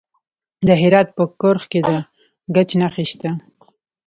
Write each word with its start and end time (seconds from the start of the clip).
د 0.67 0.69
هرات 0.81 1.07
په 1.17 1.23
کرخ 1.41 1.63
کې 1.71 1.79
د 1.87 1.89
ګچ 2.55 2.69
نښې 2.79 3.05
شته. 3.11 3.29